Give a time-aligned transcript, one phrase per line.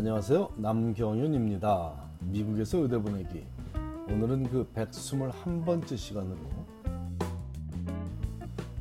[0.00, 0.52] 안녕하세요.
[0.56, 1.92] 남경윤입니다.
[2.20, 3.44] 미국에서 의대 보내기.
[4.08, 6.38] 오늘은 그 121번째 시간으로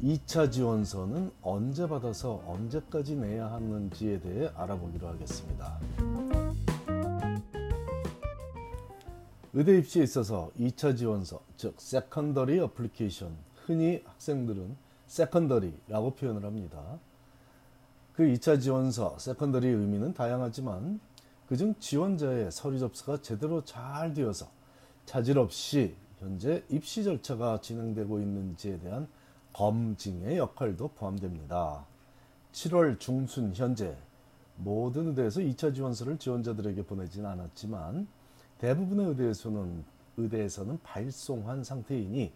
[0.02, 5.78] 2차 지원서는 언제 받아서 언제까지 내야 하는지에 대해 알아보기로 하겠습니다.
[9.52, 14.74] 의대 입시에 있어서 2차 지원서, 즉 secondary application, 흔히 학생들은
[15.08, 16.80] secondary라고 표현을 합니다.
[18.14, 21.00] 그 2차 지원서, secondary 의미는 다양하지만
[21.50, 24.48] 그중 지원자의 서류 접수가 제대로 잘 되어서
[25.08, 29.08] 차질 없이 현재 입시 절차가 진행되고 있는지에 대한
[29.54, 31.88] 검증의 역할도 포함됩니다.
[32.52, 33.98] 7월 중순 현재
[34.58, 38.08] 모든 의대에서 2차 지원서를 지원자들에게 보내진 않았지만
[38.60, 39.84] 대부분의 의대에서는
[40.18, 42.32] 의대에서는 발송한 상태이니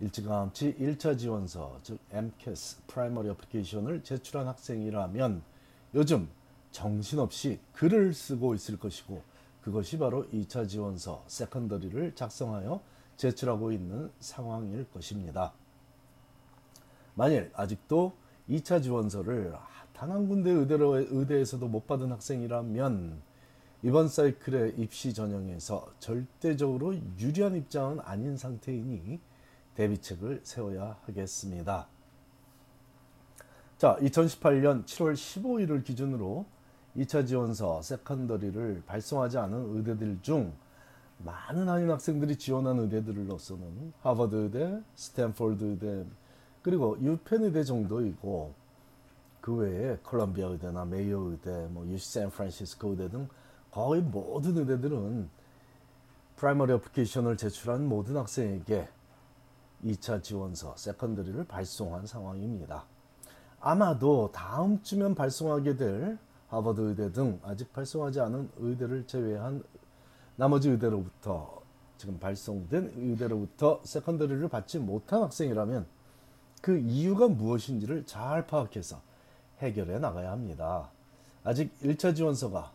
[0.00, 5.42] 일찌감치 1차 지원서 즉 MCAS 프라이머리 어플리케이션을 제출한 학생이라면
[5.94, 6.28] 요즘
[6.70, 9.22] 정신없이 글을 쓰고 있을 것이고
[9.62, 12.80] 그것이 바로 2차 지원서 세컨더리를 작성하여
[13.16, 15.52] 제출하고 있는 상황일 것입니다.
[17.14, 18.12] 만일 아직도
[18.48, 19.54] 2차 지원서를
[19.98, 23.20] 단 한 군데 의대로, 의대에서도 못 받은 학생이라면
[23.82, 29.18] 이번 사이클의 입시 전형에서 절대적으로 유리한 입장은 아닌 상태이니
[29.74, 31.88] 대비책을 세워야 하겠습니다.
[33.76, 36.46] 자, 2018년 7월 15일을 기준으로
[36.98, 40.52] 2차 지원서 secondary를 발송하지 않은 의대들 중
[41.18, 46.04] 많은 한인 학생들이 지원한 의대들로서는 하버드 의대, 스탠포드 의대,
[46.62, 48.52] 그리고 유펜 의대 정도이고
[49.40, 53.28] 그 외에 콜롬비아 의대나 메이요 의대, 뭐 UC 샌프란시스코 의대 등
[53.70, 55.28] 거의 모든 의대들은
[56.36, 58.88] primary application을 제출한 모든 학생에게
[59.84, 62.84] 2차 지원서 secondary를 발송한 상황입니다.
[63.60, 66.18] 아마도 다음 주면 발송하게 될
[66.48, 69.62] 하버드 의대 등 아직 발송하지 않은 의대를 제외한
[70.36, 71.60] 나머지 의대로부터
[71.98, 75.86] 지금 발송된 의대로부터 secondary를 받지 못한 학생이라면
[76.62, 79.00] 그 이유가 무엇인지를 잘 파악해서
[79.58, 80.90] 해결해 나가야 합니다.
[81.44, 82.72] 아직 1차 지원서가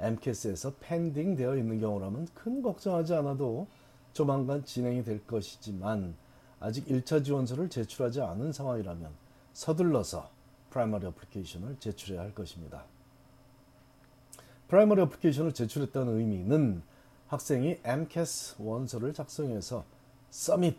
[0.00, 3.66] AMCAS에서 pending 되어 있는 경우라면 큰 걱정하지 않아도
[4.12, 6.14] 조만간 진행이 될 것이지만
[6.60, 9.10] 아직 1차 지원서를 제출하지 않은 상황이라면
[9.54, 10.30] 서둘러서
[10.70, 12.84] primary application을 제출해야 할 것입니다.
[14.68, 16.82] primary application을 제출했다는 의미는
[17.28, 19.84] 학생이 AMCAS 원서를 작성해서
[20.30, 20.78] submit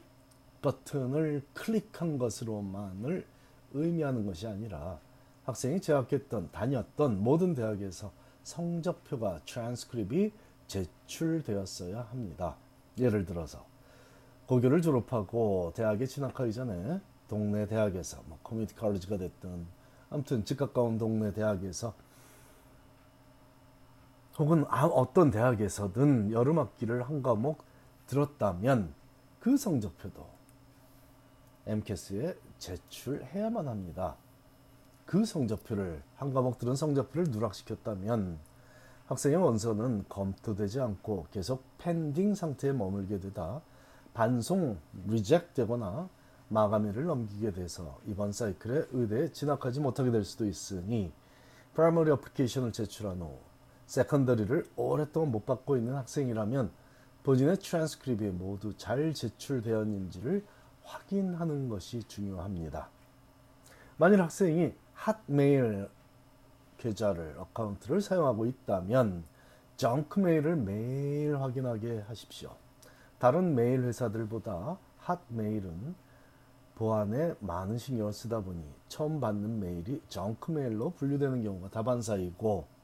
[0.61, 3.25] 버튼을 클릭한 것으로만을
[3.73, 5.00] 의미하는 것이 아니라
[5.45, 8.11] 학생이 재학했던 다녔던 모든 대학에서
[8.44, 10.31] 성적표가 트랜스크립이
[10.67, 12.57] 제출되었어야 합니다.
[13.00, 13.66] 예를 들어서
[14.45, 19.66] 고교를 졸업하고 대학에 진학하기 전에 동네 대학에서 뭐 커뮤니티 칼리지가 됐든
[20.11, 21.94] 아무튼 집 가까운 동네 대학에서
[24.39, 27.61] 혹은 아, 어떤 대학에서든 여름 학기를 한 과목
[28.07, 28.94] 들었다면
[29.41, 30.25] 그 성적표도
[31.68, 34.16] AMCAS에 제출해야만 합니다.
[35.05, 38.39] 그 성적표를 한 과목 들은 성적표를 누락시켰다면
[39.07, 43.61] 학생의 원서는 검토되지 않고 계속 pending 상태에 머물게 되다
[44.13, 44.77] 반송
[45.07, 46.07] reject 되거나
[46.47, 51.11] 마감일을 넘기게 돼서 이번 사이클에 의대에 진학하지 못하게 될 수도 있으니
[51.74, 53.49] primary application을 제출한 후
[53.90, 56.69] secondary를 오랫동안 못 받고 있는 학생이라면
[57.23, 60.45] 본인의 트랜스크립이 모두 잘 제출되었는지를
[60.83, 62.88] 확인하는 것이 중요합니다.
[63.97, 65.90] 만일 학생이 Hotmail
[66.77, 69.23] 계좌를 account를 사용하고 있다면
[69.75, 72.51] junk mail을 매일 확인하게 하십시오.
[73.17, 75.96] 다른 메일 회사들보다 Hotmail은
[76.75, 82.78] 보안에 많은 신경을 쓰다 보니 처음 받는 메일이 junk mail로 분류되는 경우가 다반사이고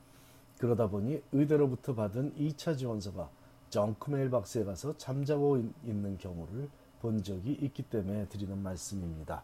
[0.59, 3.29] 그러다 보니 의대로부터 받은 2차 지원서가
[3.69, 6.69] 정크메일 박스에 가서 잠자고 있는 경우를
[7.01, 9.43] 본 적이 있기 때문에 드리는 말씀입니다.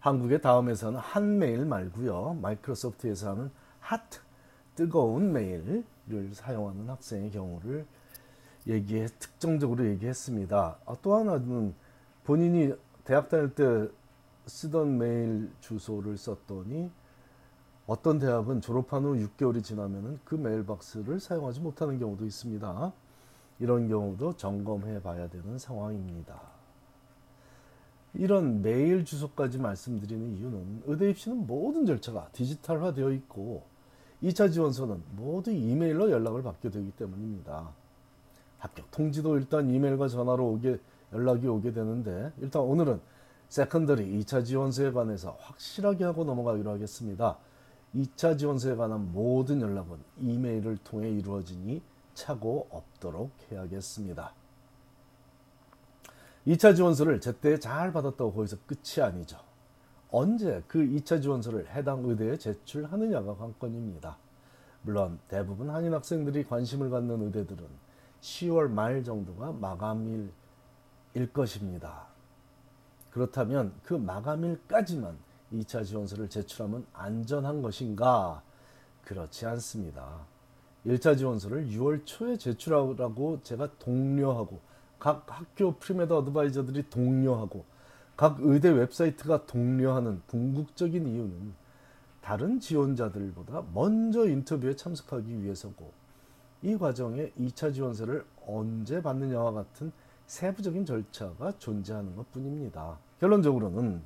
[0.00, 2.38] 한국의 다음에서는 한 메일 말고요.
[2.40, 3.50] 마이크로소프트에서 하는
[3.80, 4.00] 핫
[4.74, 5.84] 뜨거운 메일을
[6.32, 7.86] 사용하는 학생의 경우를
[8.66, 10.78] 얘기해 특정적으로 얘기했습니다.
[10.86, 11.74] 아, 또 하나는
[12.24, 12.72] 본인이
[13.04, 13.88] 대학 다닐 때
[14.46, 16.90] 쓰던 메일 주소를 썼더니
[17.90, 22.92] 어떤 대학은 졸업한 후 6개월이 지나면 그 메일박스를 사용하지 못하는 경우도 있습니다.
[23.58, 26.40] 이런 경우도 점검해 봐야 되는 상황입니다.
[28.14, 33.64] 이런 메일 주소까지 말씀드리는 이유는 의대 입시는 모든 절차가 디지털화 되어 있고
[34.22, 37.70] 2차 지원서는 모두 이메일로 연락을 받게 되기 때문입니다.
[38.58, 40.78] 합격 통지도 일단 이메일과 전화로 오게
[41.12, 43.00] 연락이 오게 되는데 일단 오늘은
[43.48, 47.36] secondary 2차 지원서에 관해서 확실하게 하고 넘어가기로 하겠습니다.
[47.94, 51.82] 2차 지원서에 관한 모든 연락은 이메일을 통해 이루어지니
[52.14, 54.32] 착오 없도록 해야겠습니다.
[56.46, 59.38] 2차 지원서를 제때 잘 받았다고 거기서 끝이 아니죠.
[60.10, 64.16] 언제 그 2차 지원서를 해당 의대에 제출하느냐가 관건입니다.
[64.82, 67.64] 물론 대부분 한인 학생들이 관심을 갖는 의대들은
[68.20, 70.30] 10월 말 정도가 마감일일
[71.32, 72.06] 것입니다.
[73.10, 75.18] 그렇다면 그 마감일까지만
[75.52, 78.42] 2차 지원서를 제출하면 안전한 것인가?
[79.04, 80.26] 그렇지 않습니다.
[80.86, 84.60] 1차 지원서를 6월 초에 제출하라고 제가 독려하고
[84.98, 87.64] 각 학교 premed advisor들이 독려하고
[88.16, 91.54] 각 의대 웹사이트가 독려하는 궁극적인 이유는
[92.20, 95.92] 다른 지원자들보다 먼저 인터뷰에 참석하기 위해서고
[96.62, 99.90] 이 과정에 2차 지원서를 언제 받느냐와 같은
[100.26, 102.98] 세부적인 절차가 존재하는 것 뿐입니다.
[103.18, 104.02] 결론적으로는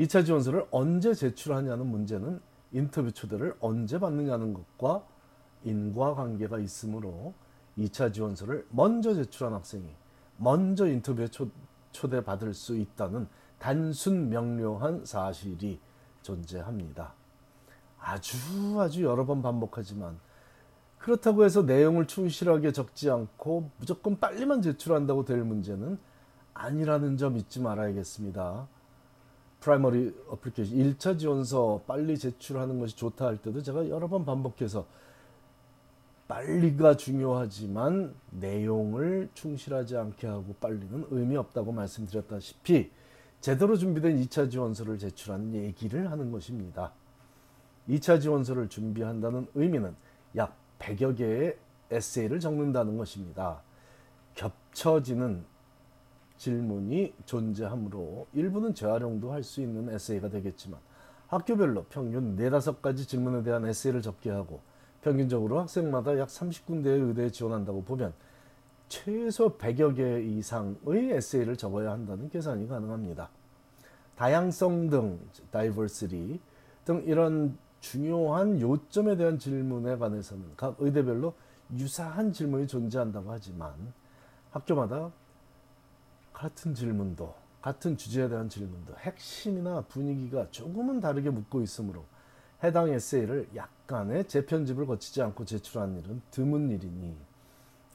[0.00, 2.40] 2차 지원서를 언제 제출하냐는 문제는
[2.72, 5.04] 인터뷰 초대를 언제 받느냐는 것과
[5.64, 7.34] 인과관계가 있으므로
[7.76, 9.84] 2차 지원서를 먼저 제출한 학생이
[10.38, 11.50] 먼저 인터뷰에 초,
[11.92, 15.78] 초대받을 수 있다는 단순 명료한 사실이
[16.22, 17.12] 존재합니다.
[17.98, 18.38] 아주
[18.80, 20.18] 아주 여러 번 반복하지만
[20.96, 25.98] 그렇다고 해서 내용을 충실하게 적지 않고 무조건 빨리만 제출한다고 될 문제는
[26.54, 28.66] 아니라는 점 잊지 말아야겠습니다.
[29.60, 34.86] primary application 1차 지원서 빨리 제출하는 것이 좋다 할 때도 제가 여러 번 반복해서
[36.28, 42.90] 빨리가 중요하지만 내용을 충실하지 않게 하고 빨리는 의미 없다고 말씀드렸다시피
[43.40, 46.92] 제대로 준비된 2차 지원서를 제출하는 얘기를 하는 것입니다.
[47.88, 49.94] 2차 지원서를 준비한다는 의미는
[50.36, 51.56] 약 100여 개의
[51.90, 53.62] 에세이를 적는다는 것입니다.
[54.34, 55.44] 겹쳐지는
[56.40, 60.80] 질문이 존재하므로 일부는 재활용도 할 수 있는 에세이가 되겠지만
[61.28, 64.60] 학교별로 평균 4, 5가지 질문에 대한 에세이를 적게 하고
[65.02, 68.14] 평균적으로 학생마다 약 30군데의 의대에 지원한다고 보면
[68.88, 73.28] 최소 100여 개 이상의 에세이를 적어야 한다는 계산이 가능합니다.
[74.16, 75.20] 다양성 등,
[75.50, 76.40] diversity
[76.84, 81.34] 등 이런 중요한 요점에 대한 질문에 관해서는 각 의대별로
[81.76, 83.72] 유사한 질문이 존재한다고 하지만
[84.50, 85.12] 학교마다
[86.40, 92.06] 같은 질문도 같은 주제에 대한 질문도 핵심이나 분위기가 조금은 다르게 묻고 있으므로
[92.64, 97.14] 해당 에세이를 약간의 재편집을 거치지 않고 제출하는 일은 드문 일이니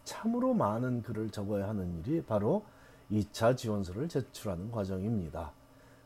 [0.03, 2.63] 참으로 많은 글을 적어야 하는 일이 바로
[3.11, 5.51] 2차 지원서를 제출하는 과정입니다.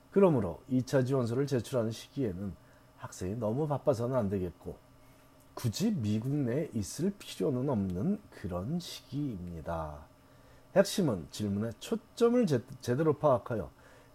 [0.09, 2.53] 그러므로 2차 지원서를 제출하는 시기에는
[2.99, 4.77] 학생이 너무 바빠서는 안 되겠고
[5.55, 10.08] 굳이 미국 내에 있을 필요는 없는 그런 시기입니다.
[10.75, 13.69] 핵심은 질문의 초점을 제, 제대로 파악하여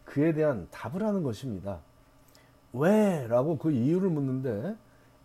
[0.04, 1.80] 그에 대한 답을 하는 것입니다.
[2.72, 3.26] 왜?
[3.28, 4.76] 라고 그 이유를 묻는데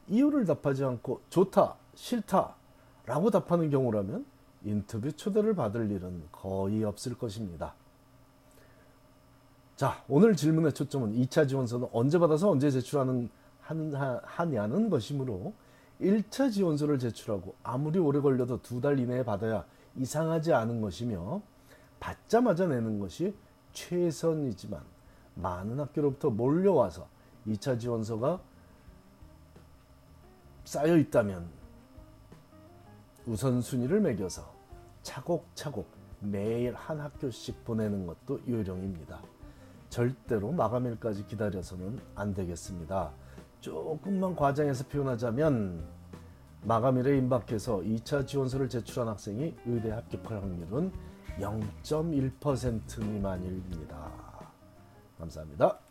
[0.08, 2.56] 이유를 답하지 않고 좋다, 싫다
[3.06, 4.26] 라고 답하는 경우라면
[4.64, 7.74] 인터뷰 초대를 받을 일은 거의 없을 것입니다.
[9.76, 13.30] 자, 오늘 질문의 초점은 2차 지원서는 언제 받아서 언제 제출하는
[13.62, 15.54] 하냐는 것이므로
[16.02, 21.42] 1차 지원서를 제출하고 아무리 오래 걸려도 두 달 이내에 받아야 이상하지 않은 것이며
[22.00, 23.36] 받자마자 내는 것이
[23.74, 24.82] 최선이지만
[25.36, 27.08] 많은 학교로부터 몰려와서
[27.48, 28.42] 2차 지원서가
[30.64, 31.50] 쌓여 있다면
[33.26, 34.54] 우선순위를 매겨서
[35.04, 35.88] 차곡차곡
[36.22, 39.22] 매일 한 학교씩 보내는 것도 요령입니다.
[39.90, 43.12] 절대로 마감일까지 기다려서는 안 되겠습니다.
[43.62, 45.99] 조금만 과장해서 표현하자면
[46.64, 50.92] 마감일에 임박해서 2차 지원서를 제출한 학생이 의대 합격할 확률은
[51.40, 54.12] 0.1% 미만입니다.
[55.18, 55.89] 감사합니다.